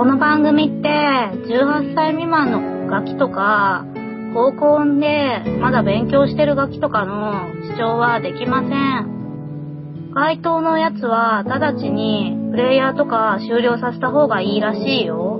[0.00, 3.84] この番組って18歳未満のガキとか、
[4.32, 10.12] 高校でまだ勉強してるガキとかの視聴はできません。
[10.14, 15.38] 該当のやつは直ちにプレイヤーとか終了させた方がいいらしいよ。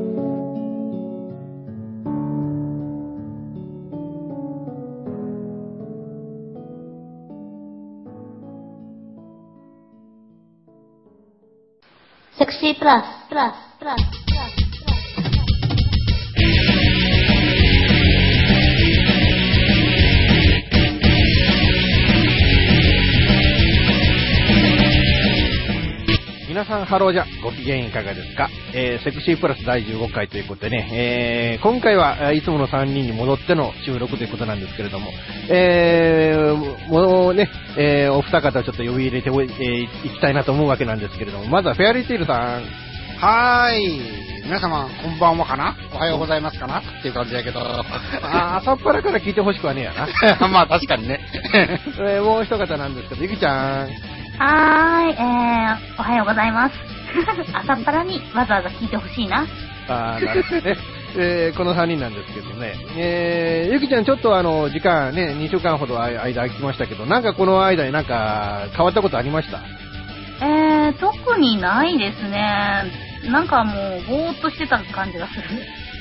[12.38, 14.29] セクシープラス、プラス、プラス、
[26.60, 35.06] 皆さん、ハローじゃ、ご機嫌いかがですか、えー、セクシープラス第15回ということでね、えー、今回はいつもの3人に戻っての収録ということなんですけれども、
[35.48, 42.64] えー、もうね、えー、お二方ちょっと呼び入れておい,、えー、いきたいなと思うわけなんですけれども、まずはフェアリーテイルさん。
[43.20, 44.00] はーい。
[44.44, 45.74] 皆様、こんばんはかな？
[45.94, 46.80] おはようございますかな？
[46.80, 47.60] っていう感じだけど。
[48.22, 49.94] あ朝っぱらから聞いてほしくはねえや
[50.38, 50.46] な。
[50.48, 51.20] まあ確かにね。
[52.06, 54.19] えー、もう一方なんですけど、ゆきちゃん。
[54.42, 56.74] はーい、えー、おはようございます。
[57.52, 59.46] 朝っぱらにわざわざ聞いてほしいな。
[59.86, 60.76] あー、なるほどね。
[61.18, 62.72] えー、この3人なんですけどね。
[62.96, 69.58] えー、ゆきちゃんちょっとあの、時間ね、2週間ほど間空きましたけど、なんかこの間になんか変わったことありました？
[70.42, 72.84] えー、特にないですね。
[73.30, 75.42] なんかもう、ぼーっとしてた感じがする。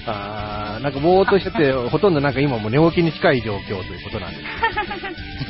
[0.08, 4.42] あー、なんかぼーっとしてて、ほとんどなんか今も寝起きに近い状況ということなんです。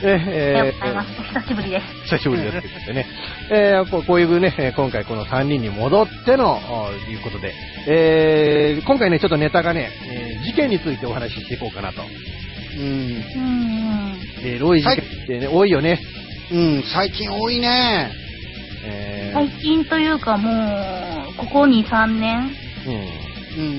[0.00, 1.10] おはようえございます。
[1.18, 2.16] お久しぶりです。
[2.16, 3.06] 久しぶりですでね。
[3.50, 7.52] えー、こういうね、えー今回この3人に戻っての、おいうことで、
[7.88, 12.02] えー、今回ね、ちょっとネタがね、えー事件についてお話ししていこうかなと。
[12.02, 12.82] うん。
[12.82, 14.46] うん。
[14.46, 16.00] エロい事件ってね、多いよね。
[16.52, 18.12] うん、最近多いね。
[18.84, 20.50] えー最近というかも
[21.32, 22.50] う、ここ2、3年、
[22.86, 23.28] うん。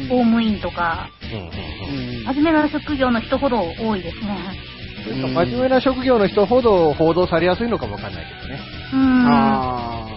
[0.04, 0.10] うん。
[0.10, 4.69] 公務員とか、うんうんうんうん真面目な職業の人ほど多いですね。
[5.14, 8.60] 真面目な職業の人ほど報道されやすいのかもわかんないけどね。
[8.94, 9.26] うん。
[9.28, 10.08] あ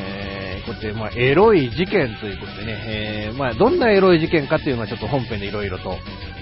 [0.00, 5.96] えー、こうやって、まあ、エロい事件ということでね、えー、まあ、どんなエロい事件かっていうのはちょっと本編でいろいろと、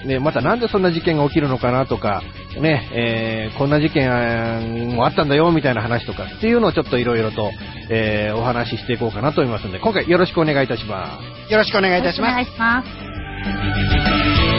[0.05, 2.21] ね、またなんでそんな事件が起きるのかなとか、
[2.59, 7.51] ね、えー、こんな事件もあったんだよみたいな話とかっていうのをちょっといろいろと、
[7.89, 12.33] えー、お話ししていこうかなと思いますので、今回よろしくお願いいたしまーよろしくお願いいたしおます。
[12.33, 12.83] 願いしま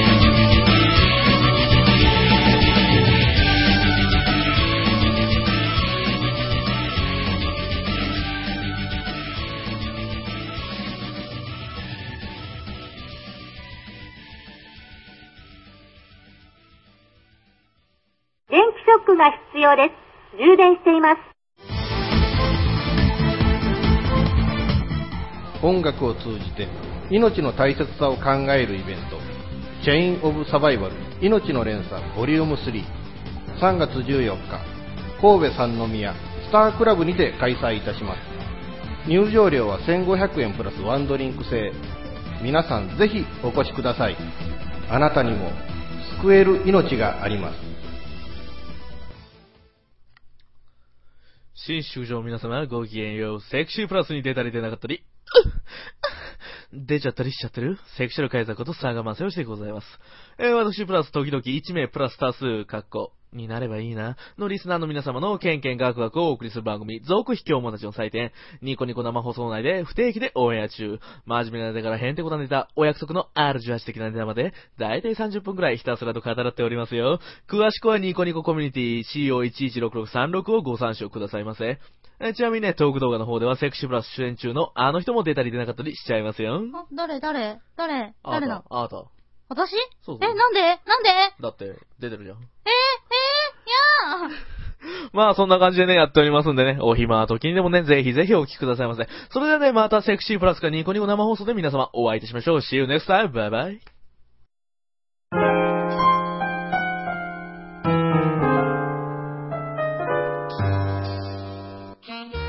[0.04, 0.07] す。
[18.88, 19.92] ショックが必要で
[20.32, 20.38] す。
[20.38, 21.20] 充電しています。
[25.62, 26.68] 音楽を通じて、
[27.10, 29.18] 命の大切さを考えるイベント、
[29.84, 32.82] チェイン・オブ・サバイバル、命の連鎖、ボリューム3、
[33.60, 34.58] 3月14日、
[35.20, 36.14] 神戸三宮、
[36.48, 38.20] スタークラブにて開催いたします。
[39.06, 41.74] 入場料は1500円プラスワンドリンク制。
[42.42, 44.16] 皆さんぜひお越しください。
[44.88, 45.50] あなたにも
[46.22, 47.67] 救える命があります。
[51.66, 53.40] 新宿場皆様ごきげんよう。
[53.40, 55.02] セクシープラスに出たり出なかったり、
[56.72, 57.78] 出ちゃったりしちゃってる？
[57.96, 59.86] セクシャル改ざこと佐賀正義でございます。
[60.38, 77.20] えー私プラス時々1名プラス多数、かっこ、になればいいな、のリスナーの皆様のケンケンガクガクをお送りする番組、続秘境者たちの祭典、ニコニコ生放送内で不定期でオンエア中、真面目なネタからへんてこなネタ、お約束の R18 的なネタまで、だいたい30分くらいひたすらと語らっておりますよ。
[77.48, 81.78] 詳しくはニコニココミュニティ CO116636 をご参照くださいませ。
[82.20, 86.60] えちなみにね、トーク動画の方ではセクシープラス出演中のあの人も出たり出なかったりしちゃいますよ。
[86.74, 89.04] あ、誰誰誰あ誰なあなた。
[89.48, 89.70] 私？
[90.04, 90.60] そうそうえ、なんで？
[90.60, 91.08] なんで？
[91.08, 92.36] えだって、出てるじゃん。
[92.36, 93.17] ー、えー、いやー
[95.12, 99.08] まあ、そんな感じでね、やっておりますんでね、お暇な時にでもね、ぜひぜひお聞きくださいませ。
[99.30, 102.58] それではね、またセクシープラスかニコニコ生放送で皆様お会いいたしましょう。
[102.58, 103.32] See you next time.
[103.32, 103.78] Bye bye.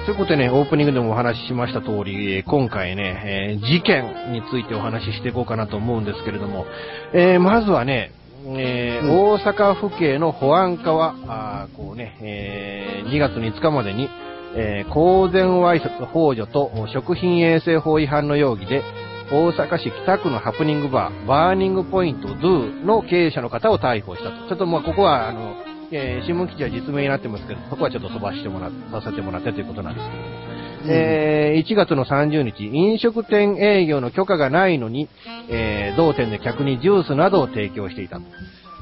[0.05, 6.65] ということでね、オープニングでもお話ししました通り、今回ね、えー事件についてお話ししていこうかなと思うんですけれども、
[7.13, 8.11] えーまずはね、
[8.57, 14.09] えー大阪府警の保安課は、あーこうね、えー2月5日までに、
[14.55, 18.83] えー公然わいせつ幇助と食品衛生法違反の容疑で、
[19.31, 24.47] 大阪市北区のハプニングバー、バーニングポイントドゥの経営者の方を逮捕したと。
[24.47, 25.55] ちょっとまあここは、あの、
[25.91, 30.48] えー新聞記事は実名になってますけど、そこはちょっと飛ばしてもらっさせてもらってということなんですけども。
[30.87, 35.09] えー1月の30日、飲食店営業の許可がないのに、
[35.49, 38.23] えー同店で客にジュースなどを提供していたと。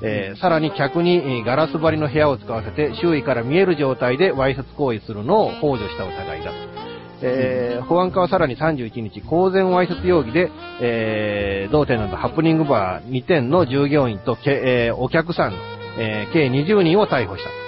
[0.03, 6.51] えーさらに客にえーガラス張りの部屋を使わせて周囲から見える状態でわいせつ行為するのを幇助した疑いだと。
[7.23, 10.51] えー保安課はさらに31日、公然わいせつ容疑で、
[10.81, 15.53] えー同店などハプニングバー2店の従業員とけ、えーお客さん、
[15.99, 17.66] えー計20人を逮捕した。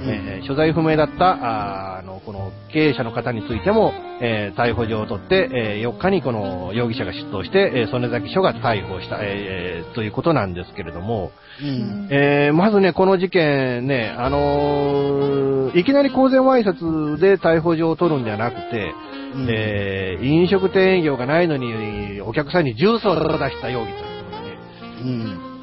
[0.00, 12.08] えー所在不明だった、あの、この経営者の方についても、えー逮捕状を取って、えー4日にこの容疑者が出頭して、えー曽根崎署が逮捕した、えーということなんですけれども、うん。
[12.10, 18.94] えーまずね、この事件ね、あのーいきなり公然わいせつで逮捕状を取るんじゃなくて、
[19.34, 24.58] うんえー飲食店営業がないのに、お客さんにジュースを出した容疑ということでね、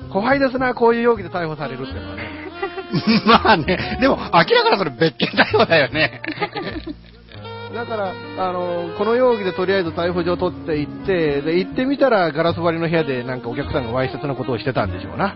[0.03, 0.09] うん。
[0.11, 2.44] 怖いですな、こういう容疑で逮捕されるっていうのはね。
[3.25, 6.21] まあね、でも明らかなそれ別件逮捕だよね。
[7.73, 15.35] だから、あの、この容疑でとりあえず逮捕状を取っていって、で、行ってみたらガラス張りの部屋でなんかお客さんがわいせつなことをしてたんでしょうな。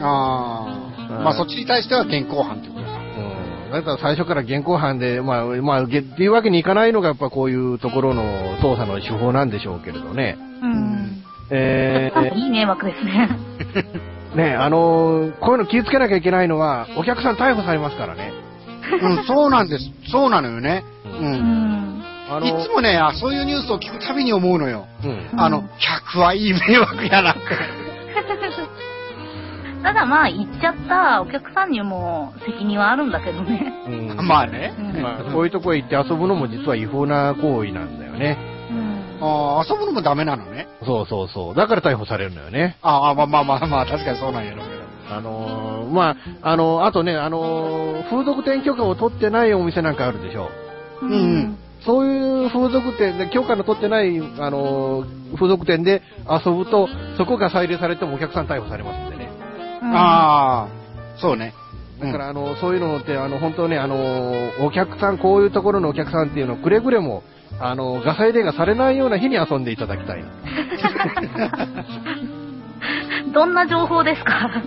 [0.00, 1.12] ああ。
[1.22, 2.88] まあそっちに対しては現行犯ってことだ。
[2.88, 3.70] うん。
[3.70, 8.24] だから最初から現行犯で、まあ、まあ、げっていうわけにいかないのがやっぱこういうところの
[8.58, 10.36] 捜査の手法なんでしょうけれどね。
[10.62, 11.22] うん。
[11.50, 13.28] えー、いい迷惑ですね。
[14.34, 18.32] ねあのこういうの気をつけなきゃいけないのは、お客さん逮捕されますからね。
[19.02, 19.84] うん、そうなんです。
[20.10, 20.84] そうなのよね。
[21.04, 21.08] う。
[21.08, 22.02] うんん。
[22.28, 24.86] あのいつもね、あそういうニュースを聞くたびに思うのよ。
[25.04, 25.30] うん。
[25.40, 27.36] あの、客はいい迷惑やな。
[29.82, 33.72] ただまあ、行っちゃったお客さんにも責任はあるんだけどね。
[33.86, 34.74] うん まあね。
[34.78, 38.55] うんまあ、こういうとこへ行って遊ぶのも実は違法な行為なんだよね。
[39.20, 39.26] うん。
[39.26, 40.68] ああ、遊ぶのもダメなのね。
[40.84, 41.54] そうそうそう。
[41.54, 42.76] だから逮捕されるのよね。
[42.82, 44.82] ああ、まあまあまあまあ、確かにそうなんやろうけど。
[45.08, 50.50] あのーまあ、あのあとね、あのー風俗店許可を取ってないお店なんかあるでしょ。
[51.02, 59.30] うんうんそういう風俗店で、許可の取ってない、あのー風俗店で遊ぶと、そこが裁量されてもお客さん逮捕されますんでね。
[59.82, 60.68] うんああ、
[61.20, 61.54] そうね。
[62.00, 63.96] だから、あの、そういうのって、あの、本当ね、あの、
[64.66, 67.22] お客さん、こういうところのお客さんっていうのをくれぐれも、
[67.60, 70.28] あの、ガサ入れがされないような日に遊んでいただきたいな。
[73.32, 74.62] どんな情報ですか？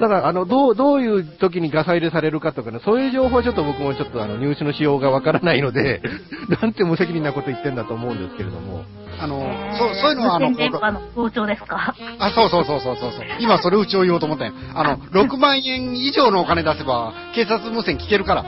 [0.00, 6.00] だから、あの、どう、どういう時にガサ入れされるかとかね、そういう情報はちょっと僕もちょっとあの、入手のしようがわからないので、
[6.62, 8.84] なんて無責任なこと言ってんだと思うんですけれども。
[9.20, 9.40] あの、
[9.76, 11.96] そう、そういうのは、あの、無線電波の傍聴ですか？
[12.20, 13.24] あ、そうそうそうそうそうそう。
[13.40, 14.52] 今それうちを言おうと思ったよ。
[14.76, 18.44] あの、6万円以上のお金出せば、警察無線聞けるから。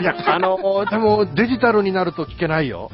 [0.00, 2.90] いや、あの、でも、デジタルになると聞けないよ。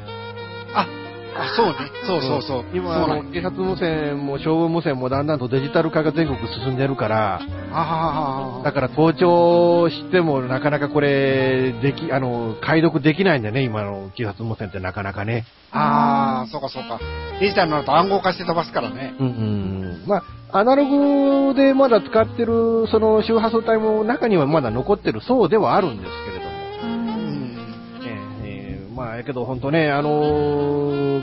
[0.73, 0.87] あ、
[1.35, 1.73] あ、そうね。
[2.05, 2.65] そうそうそう。
[2.73, 7.41] 今、あの、警察無線も消防無線もだんだんとデジタル化が全国進んでるから、
[7.71, 15.45] ああ、だから盗聴してもなかなかこれ、でき、あの、解読できないんだよね、今の警察無線ってなかなかね。
[15.71, 16.99] ああ、そうかそうか。
[17.39, 19.13] デジタルになると暗号化して飛ばすからね。
[19.19, 20.03] うんうん。
[20.05, 26.40] まあ、アナログでまだ使ってる、その周波数帯も中にはまだ残ってるそうではあるんですけれど
[28.95, 30.09] まあ、やけど本当ね、あの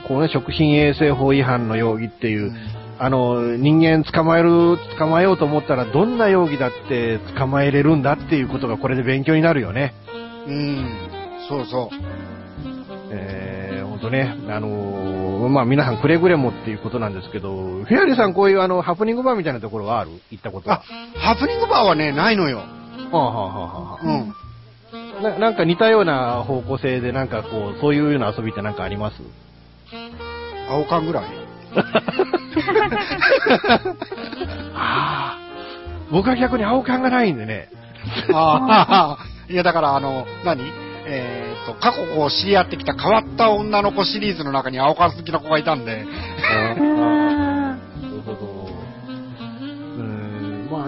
[0.01, 2.53] ーこうね、食品衛生法違反の容疑っていう、
[2.99, 9.93] あの、人間捕まえる、捕まえようと思ったらどんな容疑だって捕まえれるんだっていうことがこれで勉強になるよね。
[10.47, 10.87] うん。
[11.49, 11.97] そうそう。
[13.11, 20.11] えー、ほんとね、あのーまあ皆さんくれぐれもっていうことなんですけど、フェアリーさんこういうあの、ハプニングバーみたいなところはある？
[20.31, 20.83] 行ったことあは。、
[21.17, 22.59] ハプニングバーはね、ないのよ。
[22.59, 22.65] は
[23.13, 24.35] あ、はあはあはうん。
[25.19, 29.17] あ、ななんか似たような方向性でなんかこう、そういうような遊びってなんかあります？
[30.71, 31.25] 青缶ぐらい。
[34.75, 35.39] ああ、
[36.11, 37.69] 僕は逆に青感がないんでね。
[38.33, 40.61] ああ、いやだからあの、何？
[41.11, 46.05] えっ、と、過去こう知り合ってきた変わった女の子シリーズの中に青缶好きな子がいたんで、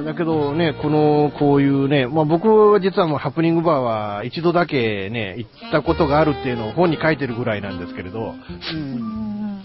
[0.01, 8.35] あだけどね、この、こういうね、まあ僕は実はもうハプニングバーは一度だけね、行ったことがあるっていうのを本に書いてるぐらいなんですけれど、う。
[8.75, 9.63] うんん。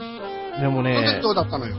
[0.61, 1.75] でもね、どうだったのよ。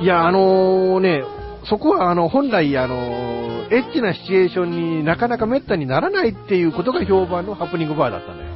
[0.00, 1.22] いや、あのね、
[1.64, 2.96] そこはあの、本来あの、
[3.70, 8.54] エッチなシチュエーションになかなか滅多にならないっていうことが評判のハプニングバーだったのよ。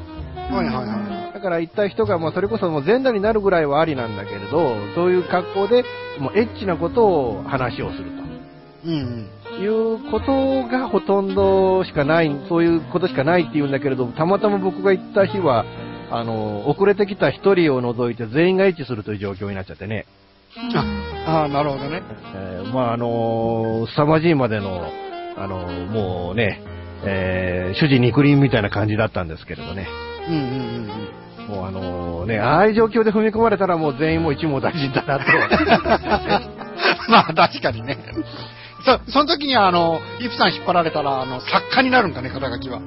[0.50, 1.34] はいはいはい。
[1.34, 5.84] だから行った人が、まあ、それこそもう全裸になるぐらいはありなんだけれど、そういう格好で、
[6.18, 8.10] もうエッチなことを話をする
[8.84, 15.64] うんということがほとんどしかない、そういうことしかないっていうんだけれど、たまたま僕が行った日は、
[16.10, 20.06] あの、遅れてきた一人を除いて全員がエッチするという状況になっちゃってね。
[20.56, 20.78] うん。
[20.78, 22.02] ああ、なるほどね。
[22.34, 24.90] えーまあ、あの凄まじいまでの、
[25.36, 26.62] あのもうね、
[27.04, 29.86] えー主人肉林みたいな感じだったんですけれどね。
[30.28, 31.18] うんうんうん
[31.48, 35.24] もうあのね、ああいう状況で踏み込まれたらもう全員もう一網大人だなと。
[37.08, 37.96] まあ確かにね。
[38.88, 42.80] そ、 その時にあの、イプさん引っ張られたら、あの、作家になるんかね、肩書きは。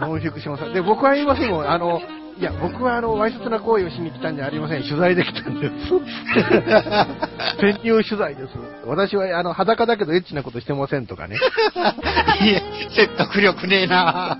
[0.00, 0.72] ノンフィクションさん。
[0.72, 1.70] で、僕は言いませんもん。
[1.70, 2.00] あの、
[2.36, 4.82] いや、僕はあの、わいせつな行為をしに来たんじゃありません。
[4.82, 5.74] 取材できたんです。
[7.60, 8.50] 潜入取材です。
[8.86, 11.36] 私は、あの、裸だけどエッチなことしてませんとかね。
[11.36, 14.36] いえ、説得力ねえな。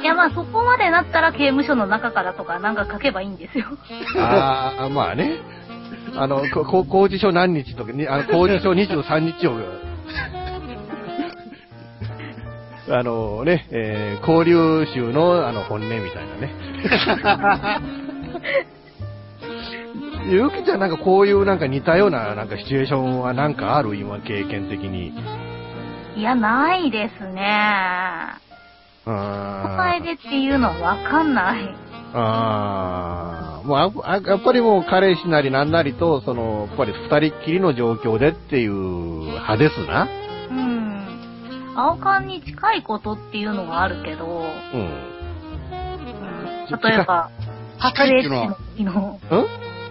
[0.00, 3.64] いや、まあそこまでなったら刑務所の中からとかなんか書けばいいんですよ。
[4.18, 5.38] ああ、まあね。
[6.16, 9.58] あの、ここ工事所何日とかに、あの、工事所23日を、
[12.96, 16.52] あのね、えー、交流集のあの本音みたいなね。
[20.26, 23.94] ゆうきちゃんなんかこういうなんか似たようななんかシチュエーションはなんかある？
[23.96, 25.12] 今経験的に。
[26.16, 27.42] いや、ないですね。
[29.06, 31.74] あ答えでっていうのはわかんない。
[32.16, 40.06] ああ、もうああやっぱりもう彼氏なりなんなりと、その、やっぱり二人っきりの状況でっていう派ですな。
[40.50, 41.74] うん。
[41.76, 44.80] 青缶に近いことっていうのはあるけど、うん。
[44.80, 47.30] うん、例えば、
[47.78, 49.46] 初エッチの時の、うん？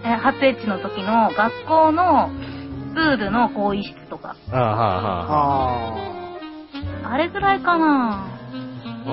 [0.06, 2.30] え初エッチの時の学校の
[2.94, 5.28] プールの更衣室とか、ああ、はあ、は
[7.04, 7.08] あ。
[7.08, 8.26] ああれぐらいかな。
[8.26, 8.28] あ
[9.06, 9.10] あ、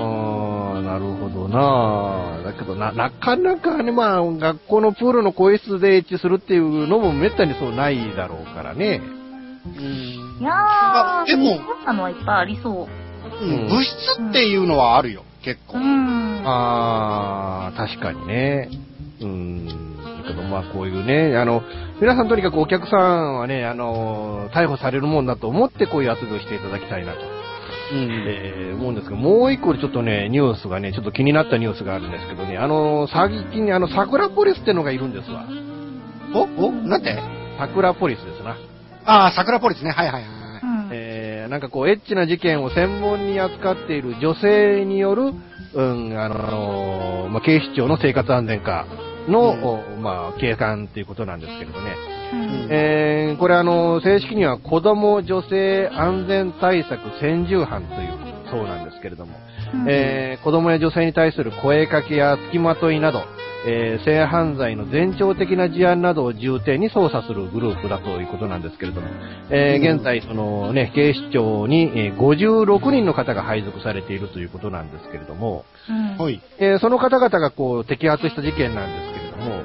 [0.82, 2.42] なるほどな。
[2.44, 9.02] だけどな、なかなかね、まあ、学校のプールの更衣室でエッチするっていうのもめったにそうないだろうからね。
[9.04, 9.22] ー
[9.66, 12.88] うんいやー、あでもそんなのはいっぱいありそう。
[13.44, 15.78] うん物質っていうのはあるよ、結構。
[15.78, 16.42] うん。
[16.46, 18.70] ああ、確かにね。
[19.22, 19.68] うん。
[19.68, 21.62] だけどまあこういうね、あの、
[22.00, 27.20] 皆さんとにかくお客さんはね、あの、逮捕されるもんだと思ってこういう遊びをしていただきたいなと。
[27.92, 35.46] うんえー思うんですけど、もう一個ちょっとね、ニュースがね、ちょっと気になったニュースがあるんですけどね、あの、最近あの、桜ポリスってのがいるんですわ。
[36.34, 37.18] おおなんて？
[37.60, 38.58] 桜ポリスですな。
[39.06, 39.92] ああ、桜ポリスね。
[39.92, 40.32] はいはいはい。
[40.64, 45.34] うんえーなんかこう、エッチな事件を専門に扱っている女性による、
[45.74, 48.86] うん、あの、まあ、警視庁の生活安全課
[49.28, 51.96] の、おまあ、警官っていうことなんですけれどね。
[52.32, 52.68] うん。
[52.70, 58.10] えーこれあの、正式には子供女性安全対策専従班という
[58.52, 59.34] そうなんですけれども、
[59.74, 59.86] うん。
[59.90, 63.24] えー子供や女性に対する声かけや付きまといなど、
[63.66, 69.08] えー性犯罪の前兆的な事案などを重点に捜査するグループだということなんですけれども、
[69.50, 69.96] えーうん。
[69.98, 76.18] 現在、そのね、警視庁に、えー56人の方が配属されているということなんですけれども、うん。
[76.60, 79.64] えーその方々がこう摘発した事件なんですけれども、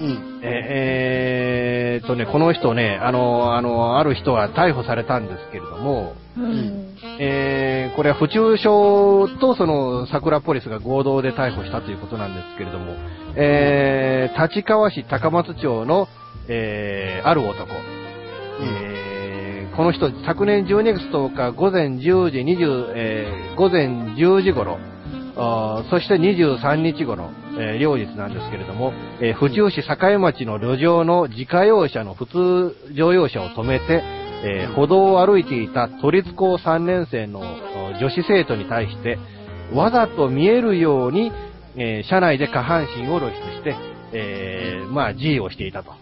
[0.00, 0.40] うん。
[0.42, 6.96] えーっとね、この人ね、あの、あの、ある人は逮捕されたんですけれども、うん。
[7.18, 12.94] えーこれは府中署とその桜ポリスが合同で逮捕したということなんですけれども、
[13.36, 16.08] えー立川市高松町の、
[16.48, 17.68] えーある男、
[18.62, 24.78] えーこの人、昨年12月10日午前10時20、えー午前10時頃、
[25.34, 34.02] そして23日頃、えー両日なんですけれども、えー府中市境町の路上の自家用車の普通乗用車を止めて、
[34.44, 39.18] えー歩道を歩いていた都立高3年生のあ女子生徒に対して、
[39.72, 41.32] わざと見えるように、
[41.76, 43.76] えー車内で下半身を露出して、
[44.12, 45.92] えーまあ、G をしていたと。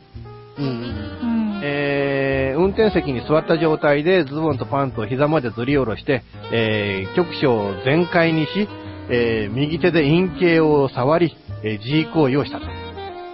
[0.58, 0.64] うん。
[0.64, 6.22] うんえー運転席に座った状態でズボンとパンツを膝までずり下ろして、
[6.52, 8.68] えー局所を全開にし、
[9.08, 12.66] えー右手で陰茎を触り、えー G 行為をしたと。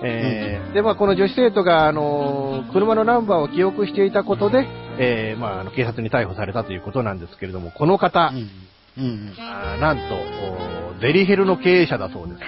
[0.02, 4.66] えーで、まあ、この女子生徒が、あのー車のナンバーを記憶していたことで、
[4.98, 9.02] えーまあ、警察に逮捕されたということなんですけれども、この方、うん。
[9.02, 9.32] うん。
[9.38, 12.40] あーなんと、おデリヘルの経営者だそうです。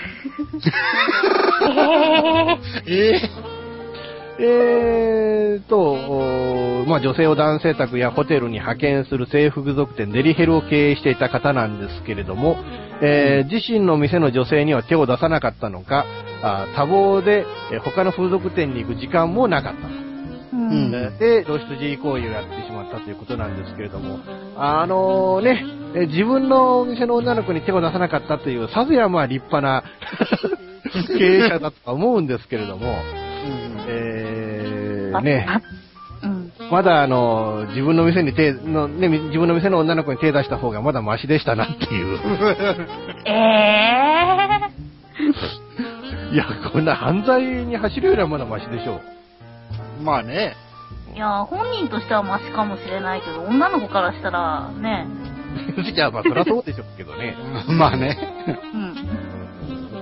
[2.86, 3.20] え
[4.40, 12.56] ええーと、おまあ、女性を男性宅やホテルに派遣する制服属店デリヘルを経営していた方なんですけれども、
[13.02, 16.04] えー自身の店の女性には手を出さなかったのか、
[16.42, 19.82] あ多忙で、えー他の風俗店に行く時間もなかった。
[19.82, 20.08] と。
[20.52, 20.90] うん。
[20.90, 24.18] で、露出自行為をやってしまったということなんですけれども、
[24.56, 25.64] あのね、
[25.94, 29.84] え自分のお店の女の子に手を出さなかったという、さぞやまあ立派な
[31.18, 32.94] 経営者だとは思うんですけれども、
[33.88, 35.77] えー、ね、うん。
[36.70, 42.18] まだあの、自分の店に手の、ね、自分の店の女の子に手出した方がまだマシでしたなっていう。
[43.24, 44.28] ええ
[46.32, 50.02] いや、こんな犯罪に走るよりはまだマシでしょう。
[50.02, 50.56] まあね。
[51.14, 55.06] いや、本人としてはマシかもしれないけど、女の子からしたらね、
[55.94, 57.34] いや、まあ、そりゃそうでしょうけどね。
[57.68, 58.18] まあね。
[58.74, 58.94] うん。
[58.94, 59.00] だ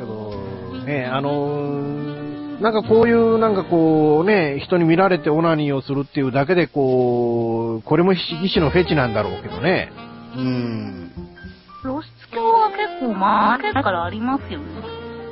[0.01, 2.06] けど、ね、あのー
[2.61, 8.21] なんかこういう、なんかこうね、人に見られてオナニーをするっていうだけで、こう、これも一
[8.53, 9.93] 種のフェチなんだろうけどね。
[10.37, 11.11] うん。
[11.83, 14.67] 露出狂は結構前からありますよね。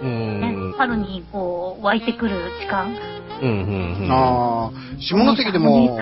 [0.03, 0.73] うねん。
[0.73, 2.95] 春にこう湧いてくる時間。
[3.43, 4.13] うん、うん、うん。
[4.13, 5.99] ああ、下関でも、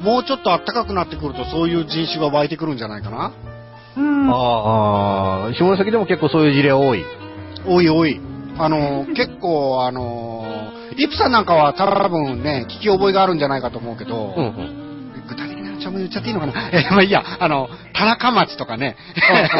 [0.00, 3.32] もうちょっと暖かくなってくるとそういう人種が湧いてくるんじゃないかな？
[3.96, 4.30] うん。
[4.30, 7.04] ああ、下関でも結構そういう事例多い。
[7.66, 8.20] 多い多い。
[8.58, 10.44] あの、結構、あの、
[10.96, 15.12] イプさんなんかは多分ね、聞き覚えがあるんじゃないかと思うけど、うん、うん。
[15.28, 16.52] 具体的なちょ言っちゃっていいのかな？
[16.72, 18.96] えーまあいいや、あの、田中町とかね。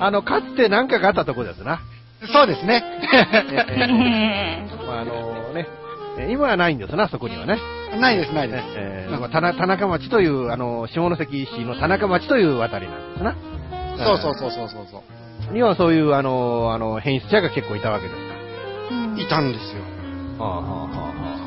[0.00, 1.80] あの、かつて何かがあったとこですな。
[2.32, 2.82] そうですね。
[3.12, 5.66] え まあ、あのね、
[6.18, 7.58] え今はないんですな、そこにはね。
[8.00, 8.74] ないです、ないでねす。
[8.76, 13.34] えーまあ田中田中町という、あの、下関市の田中町というあたりなんですな。
[14.04, 15.02] そうそうそうそうそうそう。
[15.52, 18.34] にはそういう、あの、あの、変質者が結構いたわけですか。
[18.90, 19.82] うんいたんですよ。
[20.38, 20.94] はあ、はあは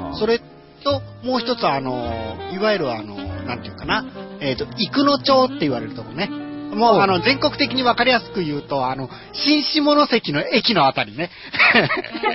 [0.01, 4.05] あはあ、それと、もう一つ、あの、いわゆるあの、なんていうかな、
[4.39, 6.27] えっ、と、生野町って言われるとこね。
[6.27, 11.29] もう、うんあの、全国的にわかりやすく言うと、あの、新下関の駅のあたりね。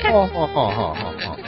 [0.04, 1.38] はあはあはあはあは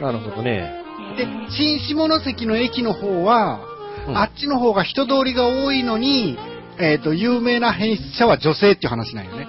[0.00, 0.82] あなるほどね。
[1.16, 3.60] で、新下関の駅の方は、
[4.08, 6.36] うんあっちの方が人通りが多いのに、
[6.78, 9.46] えっ、と、有名な変質者は女性っていう話なんよね。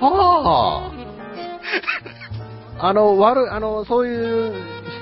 [0.00, 0.90] は
[2.80, 2.88] あ。
[2.88, 4.52] あの、悪い、あの、そういう、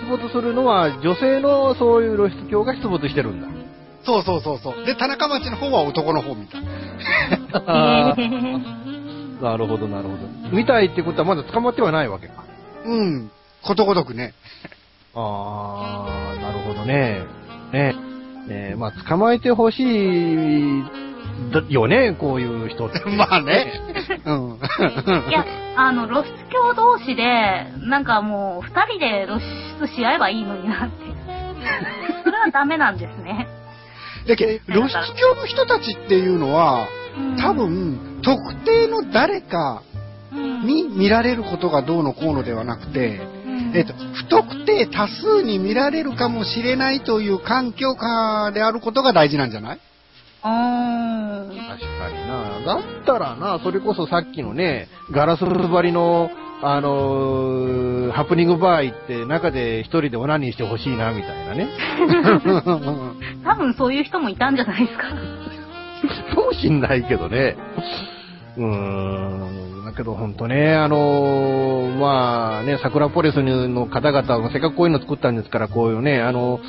[0.03, 3.49] 出没するのは、女性のそういう露出狂が出没してるんだ。
[4.05, 4.85] そうそうそうそう。
[4.85, 6.63] で、田中町の方は男の方みたい。
[7.53, 10.57] あ ーなるほど、なるほど。
[10.57, 12.45] 見たいってことはまだ捕まってはないわけか。
[12.85, 13.31] うん。
[13.63, 14.35] ことごとくね。
[15.15, 16.07] あ
[16.39, 17.25] あ、なるほどね。
[17.73, 18.12] ね
[18.47, 20.85] ねまあ、捕まえてほしい、
[21.53, 23.01] だよね、こういう人って。
[23.17, 23.73] まあね。
[24.25, 24.59] うん。
[25.29, 25.45] いや、
[25.77, 29.41] あの、露出狂同士で、なんかもう、二人で露
[29.81, 31.13] 出し合えばいいのになって。
[32.25, 33.49] それはダメなんですね。
[34.27, 36.87] だけど露出狂の人たちっていうのは、
[37.19, 39.83] うん多、分、特定の誰か
[40.33, 43.42] うんに見られることがどうのこうのではなくて、うん
[43.75, 49.81] えっと、不特定多数に見られるかもしれないという環境下であることが大事なんじゃない？
[50.45, 52.75] あー確かにな。
[52.75, 56.31] だったらな、それこそさっきのね、ガラス張りの、
[56.63, 61.69] あのーハプニングバー行って中で一人でオナニーしてほしいな、みたいなね。
[63.45, 65.05] 多分そういう人もいたんじゃないですか。
[66.35, 67.57] かもしんないけどね。
[68.59, 69.72] うーん。
[69.93, 76.61] だけど本当ね、あのーまあね、桜ポリスの方々がせっかくこういうの作ったんですから、こういうね、あの、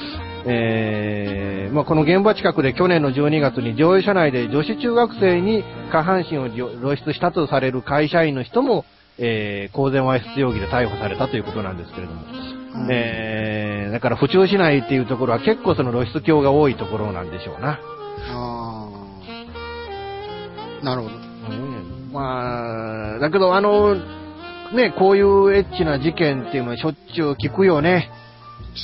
[0.46, 8.86] えーまあこの現場近くで去年の12月に乗用車内で女子中学生に下半身を露出したとされる会社員の人も、
[9.18, 12.22] えー公然わいせつ容疑で逮捕されたということなんですけれども。
[12.22, 17.80] うんえーだから府中市内っていうところは結構その露出狂が多いところなんでしょうな。
[18.32, 21.23] あーなるほど。
[22.14, 23.96] うんまあ、だけどあの、
[24.74, 28.10] ね、こういうエッチな事件っていうのはしょっちゅう聞くよね。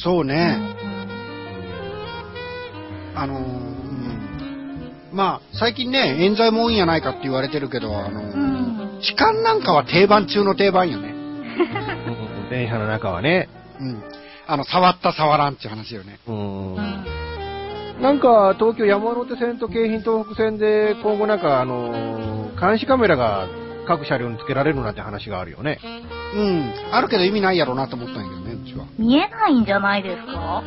[0.04, 0.58] そうね。
[3.16, 8.38] あのーうんまあ、最近ね、冤罪も多いんやないかって言われてるけど、あのーう
[9.00, 9.02] ん。
[9.02, 11.10] 痴漢なんかは定番中の定番よね。
[11.10, 13.48] うん電車の中はね。
[13.80, 14.04] うん。
[14.48, 16.20] あの、触った触らんっていう話よね。
[16.28, 17.06] うんうん
[18.02, 23.48] なんか、東京山手線と京浜東北線で今後なんか、あの、監視カメラが
[23.88, 25.80] 各車両につけられるなんて話があるよね。
[26.36, 26.74] うん。
[26.92, 28.86] あるけど意味ないやろうなと思ったんやけどね、うちは。
[28.98, 30.64] 見えないんじゃないですか？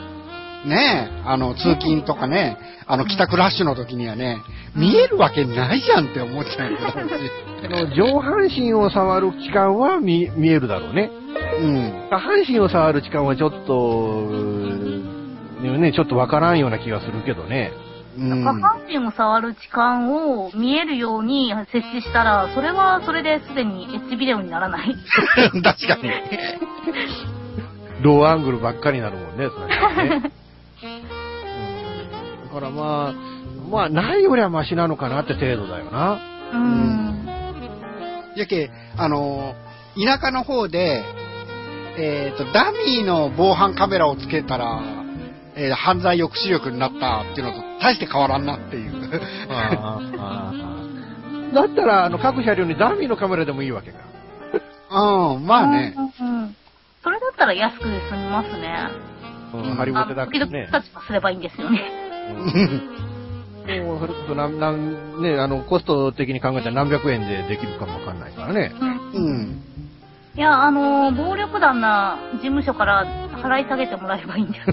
[0.66, 4.38] ねえ、あの、通勤とかね、あの、帰宅ラッシュの時にはね、
[4.76, 6.78] 見えるわけないじゃんって思っちゃうんや
[7.62, 11.10] けど、上半身を触る期間は見見えるだろうね。
[11.60, 12.08] うん。
[12.10, 14.28] 下半身を触る時間はちょっと、
[15.62, 17.72] ね、ちょっとわからんような気がするけどね。
[18.18, 18.44] うん。
[18.44, 24.94] 下半身を触る時間を見えるように設置したら、それはそれですでにエッジビデオにならない。
[25.62, 26.10] 確かに。
[28.02, 30.32] ローアングルばっかりになるもんね、それはね。
[30.84, 31.32] うん
[32.52, 33.14] だからまあ、
[33.70, 36.18] まあ、ないよりはマシなのかなって程度だよな。
[36.52, 37.26] うん。
[38.36, 39.54] やけ、あの、
[39.96, 41.02] 田舎の方で、
[41.96, 44.82] えっ、と、ダミーの防犯カメラをつけたら、
[45.54, 48.92] えー犯罪抑止力になったっていうのと大して変わらんなっていう。
[51.52, 53.98] だったら、あの、各車両にダミーのカメラでもいいわけか。
[54.90, 55.94] うん、まあね。
[55.96, 56.56] うんうん。
[57.02, 58.88] それだったら安く済みますね。
[59.54, 60.68] うん、ハリボあ時テだけね。
[60.68, 61.80] 々タッチすればいいんですよね。
[62.30, 62.34] う
[63.82, 63.86] ん。
[63.86, 68.20] もうそれこそなん、なん、ね、あの、コスト的に考えたら何百円でできるかもわかん。
[68.20, 68.72] ないからね。
[68.80, 68.88] うん。
[69.14, 69.62] うん。
[70.34, 73.04] いや、あのー暴力団な事務所から
[73.42, 74.50] 払い下げてもらえばいいん。
[74.50, 74.66] です。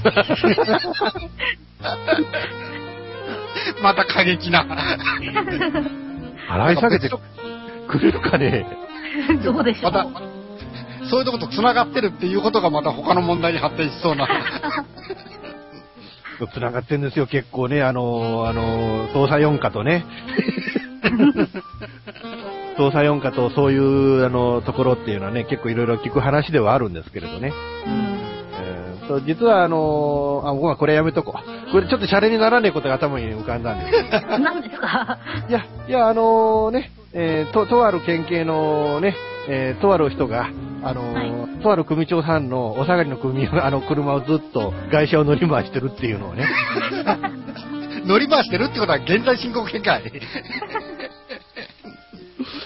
[3.81, 4.65] また過激な。
[6.49, 7.09] 払い下げて
[7.87, 8.65] くれるかね？
[9.43, 9.91] どうでしょう？
[9.91, 10.07] また、
[11.09, 14.27] そういうとこと繋がってるっていうことがまた他の問題に発展しそうな。
[16.53, 20.05] 繋がってんですよ、結構ね、あの、あの、捜査4課とね。
[22.77, 27.51] 捜査4課とそういう、あの、ところっていうのはね、結構いろいろ聞く話ではあるんですけれどね。
[27.85, 31.71] えーと実はあのあ、僕はこれやめとこう。
[31.71, 34.43] これちょっとシャレにならねえことが頭に浮かんだんですけどうん。
[34.43, 35.17] 何ですか？
[35.49, 39.15] いや、いや、あのね、えーと、とある県警のね、
[39.49, 40.49] えーとある人が、
[40.83, 46.45] あのーとある組長さんのお下がりの組、あの、車をずっと外車を乗り回してるっていうのをね。
[48.05, 50.03] 乗り回してるってことは現在進行形かい。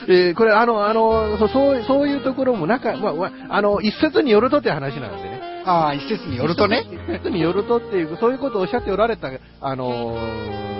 [0.07, 5.52] えーこれ、あの、あの、そそう、そういうところも、なんか、まあ、まあ、あの、一説によるとって話なんでね。
[5.65, 6.83] ああ、一説によるとね。
[7.07, 9.29] 一説によるとっていう、そういうことをおっしゃっておられた、
[9.61, 10.73] あのー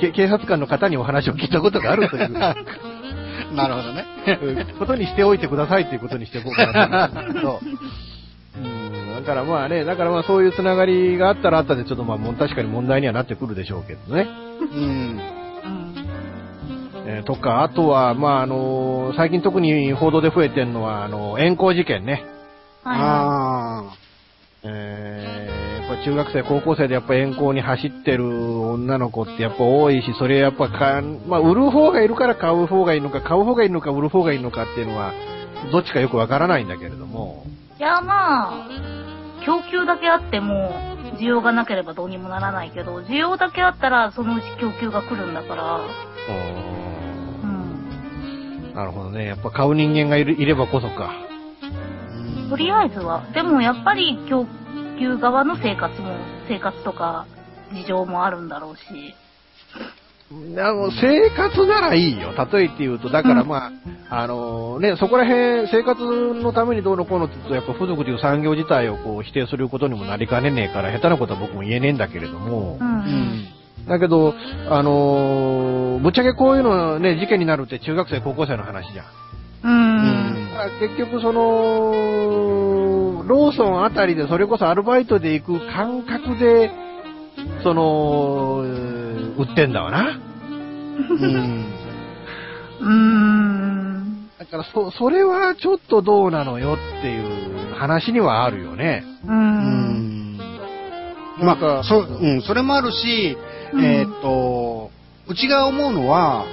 [0.00, 2.28] け警察官の方にお話を聞いたことがあるという。
[3.54, 4.04] なるほどね。
[4.42, 7.60] うんことにしておいてくださいということにして僕はなったんですけど。
[8.56, 14.28] うん、だからまあね、だからまあそういうつながりがあったらあったでちょっとまあもう確かに問題にはなってくるでしょうけどね。
[14.60, 14.80] うん。
[14.80, 15.20] うん。
[17.06, 22.24] えーとか、あとは、まああの最近特に報道で増えてるのは、あの、遠行事件ね。
[22.82, 23.43] はいはああ。
[24.64, 28.24] えーやっぱ中学生、高校生でやっぱ遠行に走ってる
[28.62, 35.12] 女の子ってやっぱ多いし、それやっぱか、まあ売る方がいるから買う方がいいのか、買う方がいいのか、売る方がいいのかっていうのは、
[35.72, 37.44] どっちかよくわからないんだけれども。
[37.76, 37.80] い。
[37.80, 38.68] いや、まあ、
[39.44, 40.72] 供給だけあっても、
[41.18, 45.80] 需要がなければどうにもならないけど、需要だけあったら、そのうち供給が来るんだから、
[47.44, 48.74] うん。
[48.74, 49.26] なるほどね。
[49.26, 51.12] やっぱ買う人間がいるいればこそか。
[52.54, 53.26] とりあえずは。
[53.34, 54.46] でもやっぱり供
[54.96, 56.16] 給側の生活も、
[56.48, 57.26] 生活とか
[57.72, 58.82] 事情もあるんだろうし。
[60.30, 62.30] あの、生活ならいいよ。
[62.52, 63.72] 例えて言うと、だからま
[64.08, 72.84] あ、あのね、そこら辺、生活のためにどうのこうのって言うと、やっぱ付属という産業自体をこう否定することにもなりかねねえから、下手なことは僕も言えねえんだけれどもう、。
[72.84, 73.48] うんん。
[73.88, 74.32] だけど、
[74.70, 79.06] あのーぶっちゃけこういうのね、事件になるって中学生、高校生の話じゃん。
[79.06, 79.68] う。
[79.68, 79.93] うん
[80.80, 81.42] 結局その、
[83.26, 86.70] ローソンあたりでそれこそアルバイトで行く感覚で、
[87.62, 88.62] その、
[89.38, 90.18] 売ってんだわな。
[91.10, 91.64] うん。
[92.80, 94.28] うーん。
[94.38, 99.04] だからそ、それはちょっとどうなのよっていう話にはあるよね。
[99.26, 99.28] う。
[99.28, 100.38] うんん。
[101.40, 103.36] まあ、そう、うん、それもあるし、
[103.72, 104.90] うんえーっと、
[105.26, 106.44] うちが思うのは、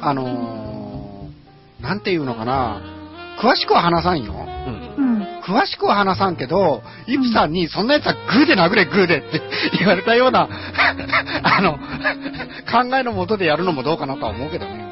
[0.00, 0.88] あのー
[1.80, 2.80] なんていうのかな、
[3.40, 4.32] 詳しくは話さんよ。
[4.96, 5.04] うん。
[5.04, 5.22] うん。
[5.40, 9.40] 詳しくは話さんけど、イプさんにそんなやつはグーで殴れグーでって
[9.78, 10.48] 言われたような、
[11.42, 14.84] あの、考えのもとでやるのもどうかなとは思うけどね、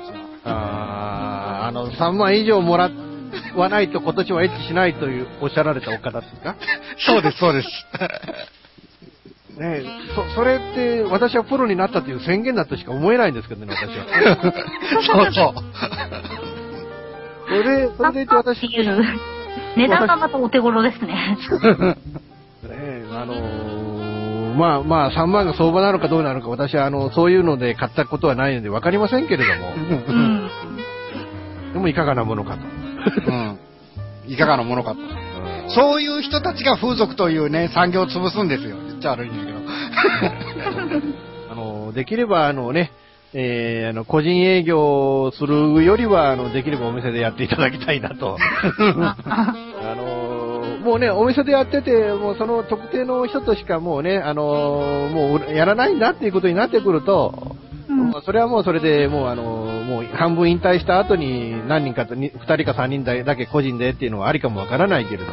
[0.45, 2.91] あーあの、3万以上もら
[3.57, 6.55] わないと今年はエッチしないというおっしゃられたお方ですか？
[6.99, 7.69] そうです、そうです。
[9.59, 14.05] ねえそ、それって私はプロになったという宣言だとしか思えないんですけどね、私は。
[15.03, 16.46] そうそう。
[17.47, 21.39] それで、それでいて私、値段がまたお手頃ですね。
[22.63, 24.17] ねえ、あのー
[24.57, 30.51] まあまあ3万が相場なのかどうなのか私はあの、そういうので買ったことはないので分かりませんけれども、うん。
[31.75, 32.61] でもいかがなものかと。
[33.31, 33.59] うん。
[34.27, 35.01] いかがなものかと。
[35.01, 35.27] うん
[35.69, 38.77] そういう人たちが風俗というね、産業を潰すんですよ。
[38.87, 39.59] 言っちゃ悪いんだけど。
[41.51, 42.93] あの、できればあのね、
[43.35, 48.37] えーあの、個人営業するよりは、あの、できればお店でやっていただきたいなと。
[48.39, 49.17] あ
[49.97, 57.57] のーもうね、お店でやってて、もうその特定の人としかもうね、あのーもうやらないんだっていうことになってくると、
[57.89, 65.33] うんまあそれはもうそれでもうあのーもう半分引退した後に何人かと、に二人か三人だだけ個人でっていうのはありかもわからないけれども、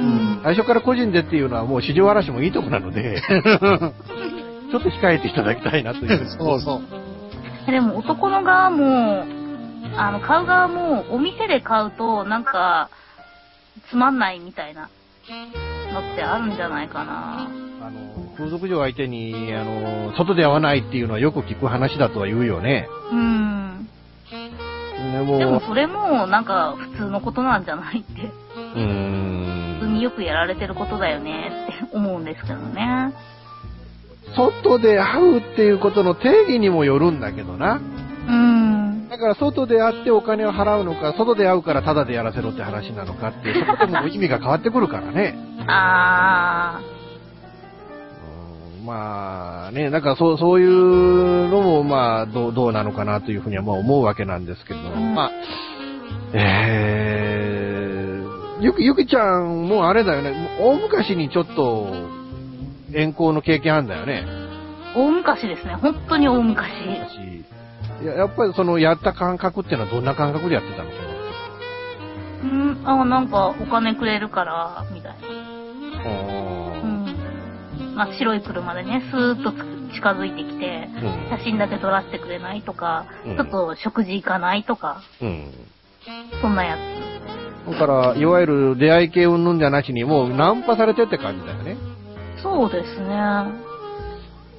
[0.00, 0.40] うん。
[0.42, 3.20] 最初から個人でっていうのはもう市場嵐もいいとこなので、
[4.70, 6.26] ちょっと控えていただきたいなという。
[6.38, 6.99] そうそう。
[7.70, 9.24] でも男の側も、
[9.96, 12.90] あの、買う側も、お店で買うと、なんか、
[13.90, 14.88] つまんないみたいな
[15.92, 17.48] のってあるんじゃないかな。
[17.82, 22.88] あの、風俗嬢相手に、あの、外で会わないっていうのはよく聞く話だとは言うよね。
[23.12, 23.88] うん。
[25.12, 28.22] でも、でもそれも、なんか、普通のことなんじゃないって。
[28.22, 29.78] うーん。
[29.80, 33.12] 普通にによくやられてることだよねって思うんですけどね。
[34.36, 37.80] 外で会うっていうことの定義にもよるんだけどな。
[38.28, 39.08] うん。
[39.08, 45.36] だから外で会ってお金を払うのか、外で会うからタダでやらせろって話なのかっていう、そことも意味が変わってくるからね。
[45.66, 46.80] あ
[48.78, 55.30] うんまあね、なんかそう、そういうのもまあどう、どうなのかなというふうにはまあ思うわけなんですけど、うんまあ、
[56.32, 62.19] えー、ゆき、ゆきちゃんもあれだよね、大昔にちょっと、
[62.92, 64.24] 遠行の経験あんだよね。
[64.94, 65.74] ー、大昔ですね。
[65.74, 66.70] 本当に大昔。
[66.70, 70.90] 私いややっぱりそのやった感覚っていうのはどんな感覚でやってたの？
[72.42, 75.18] うん、あ、なんかお金くれるから、みたいな。
[76.04, 77.94] うん。
[77.94, 79.56] まあ、白い車でね、スーッとつ
[79.94, 85.52] 近づいてきて、うん写真だけ撮らせてくれないとか、うんちょっと食事行かないとか、うん。
[86.40, 86.78] そんなや
[87.70, 91.76] だから、いわゆる出会い系云々じゃなしに、もうナンパされてって感じだよね。
[92.40, 92.42] つ。
[92.42, 93.08] そうですね。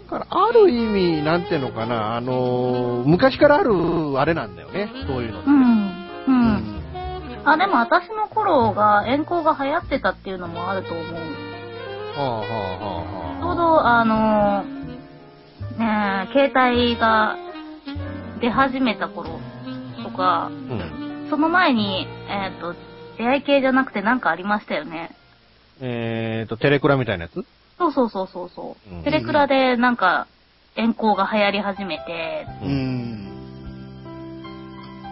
[0.10, 3.74] だから、ある意味、なんていうのかな、あのー昔からある
[4.20, 5.50] あれなんだよね、そういうのって。
[5.50, 6.02] うん。
[6.28, 6.82] うん。
[7.46, 11.06] あ、でも私の頃が遠行が流行ってたっていうのもあると思う。
[11.06, 11.12] は
[12.17, 14.63] あはあはあはちょうど、あの
[15.78, 17.38] ねえ、携帯が
[18.41, 19.39] 出始めた頃
[20.04, 21.28] とか、うん。
[21.30, 22.76] その前に、えっ、と、
[23.17, 25.12] 出会い系じゃなくてなんかありましたよね。
[25.80, 27.46] えーと、テレクラみたいなやつ？
[27.82, 30.28] そうそうそうそうそう、うんテレクラでなんか、
[30.76, 33.26] 遠行が流行り始めて、うん。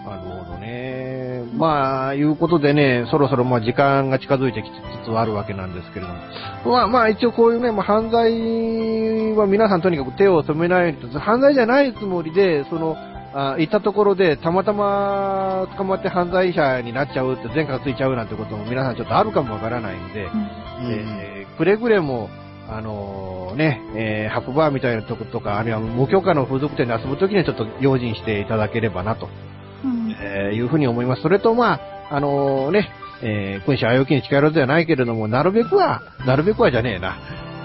[0.06, 1.44] なるほどね。
[1.56, 6.20] まあ、いうことでね、そろそろまあ時間が近づいてきつつあるわけなんですけれども。
[6.66, 12.96] まあまあ一応こういうね、まあ、犯罪は皆さんとにかく手を染めないようにと、犯罪じゃないつもりで、その、
[13.34, 22.30] あ行ったところでたまたま捕まって犯罪者になっちゃうって前科がついちゃうなんてことも皆さんちょっとあるかもわからないんで、えーくれぐれも、
[22.72, 29.28] あのね、えー、白バーみたいなとことか、あるいは無許可の風俗店で遊ぶときにはちょっと用心していただければなと、
[29.84, 31.24] うんえーいうふうに思います。
[31.24, 32.92] それとまあ、あのね、
[33.24, 37.18] えー、君子あよきに近寄らずではないけれども、なるべくは、なるべくはじゃねえな。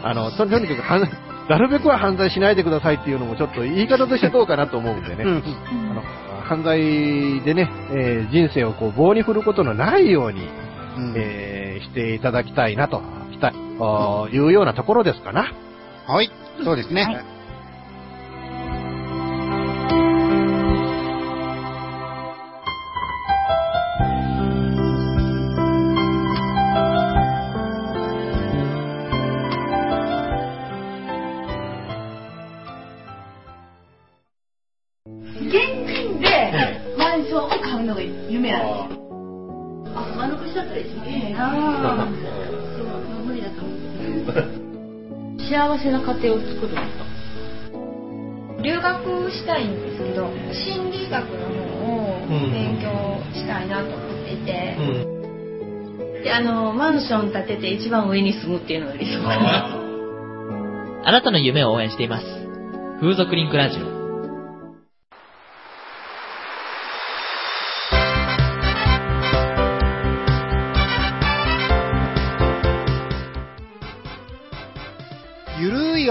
[0.02, 1.08] あの、ととにかく犯、
[1.48, 5.24] なるべくは犯罪しないでくださいっていうのもちょっと言い方としてどうかなと思うんでね。
[5.24, 5.30] うん。
[5.30, 5.42] うん
[5.90, 6.02] あの
[6.44, 13.02] 犯罪でね、えー人生をこう棒に振ることのないように、うんえーしていただきたいなと、
[14.32, 15.52] いうようなところですかな。
[16.06, 16.30] はい。
[16.62, 17.02] そうですね。
[17.02, 17.33] はい
[46.24, 47.04] 幸せな家庭を作るんですか
[48.62, 55.04] 留学したいんですけど心理学の方を勉強したいなと思っていて、
[56.24, 59.84] で、あの、マンション建てて一番上に住むっていうのが理想かな。
[61.06, 62.26] あなたの夢を応援しています。
[63.00, 64.03] 風俗リンクラジオ。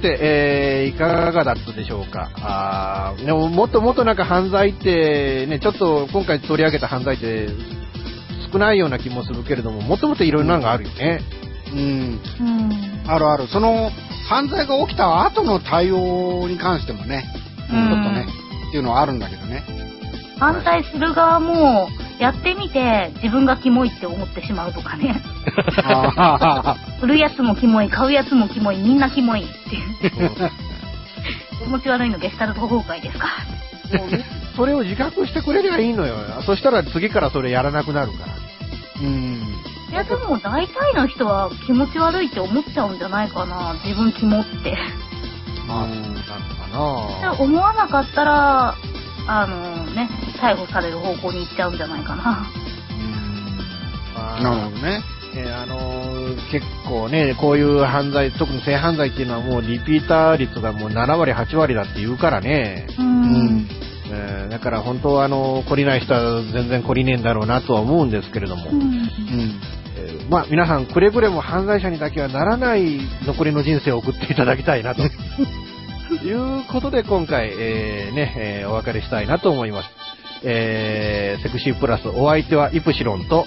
[0.00, 2.30] ということで、えー、いかがだったでしょうか？
[2.36, 7.48] あーでももっともっとなんか犯罪って、ね、ちょっと今回取り上げた犯罪って
[8.52, 11.20] 少ないような気もするけれども、もっともっといろいろなのがあるよね。
[11.72, 12.20] うん。
[12.40, 13.10] うん。
[13.10, 13.48] あるある。
[13.48, 13.90] その、
[14.28, 17.24] 犯罪が起きた後の対応に関してもね、
[17.68, 18.26] ちょうんっとね、
[18.68, 19.64] っていうのはあるんだけどね。
[20.38, 21.88] 反対する側も、
[22.24, 25.22] やってみて自分がキモいって思ってしまうとかね。
[25.76, 30.50] あ売るやつもキモい、買うやつもキモい、みんなキモいっていう。
[31.62, 33.28] 気持ち悪いのゲスタルト崩壊ですか。
[33.98, 34.24] もうね
[34.56, 36.16] それを自覚してくれりゃいいのよ。
[36.46, 38.32] そしたら次からそれやらなくなるから。
[39.00, 39.34] ーうん。
[39.90, 43.74] いや、でも大体の人は気持ち悪いって思っちゃうんじゃないかな。
[43.84, 44.78] 自分キモって。
[45.66, 46.14] まあ、なの
[47.20, 48.76] かな思わなかったら、
[49.26, 50.08] あのね、
[50.40, 52.46] 逮捕される方向に行っちゃうんじゃないかな。
[54.14, 55.02] まあなるほどね。
[55.36, 56.14] えーあのー
[56.50, 62.86] 結構ね、こういう犯罪、特に性犯罪っていうのはもうリピーター率がもう7割、8割だって言うからね。
[62.98, 63.02] う。
[63.02, 63.68] うんん。
[64.10, 68.70] えーだから本当はあの、懲りない人は全然懲りねえんだろうなとは思うんですけれども。
[68.70, 69.60] うんうん。
[69.96, 75.02] えーまあ皆さんくれぐれも犯罪者にだけはならない残りの人生を送っていただきたいなと。
[76.26, 79.88] いうことで今回、えーね、えーお別れしたいなと思います。
[80.42, 83.44] えーセクシープラスお相手はイプシロンと、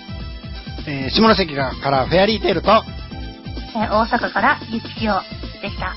[0.88, 2.70] えー下関からフェアリーテールと、
[3.76, 5.13] えー大阪からゆききお
[5.62, 5.96] でした。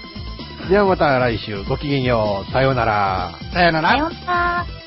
[0.69, 2.53] ではまた来週ごきげんよう。
[2.53, 3.33] さようなら。
[3.53, 4.80] さよならさようなら。